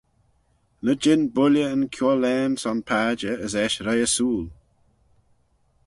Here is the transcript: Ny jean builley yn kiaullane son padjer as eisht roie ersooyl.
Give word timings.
Ny 0.83 0.93
jean 1.01 1.23
builley 1.35 1.65
yn 1.73 1.83
kiaullane 1.93 2.59
son 2.63 2.79
padjer 2.87 3.37
as 3.45 3.53
eisht 3.61 3.83
roie 3.85 4.03
ersooyl. 4.07 4.47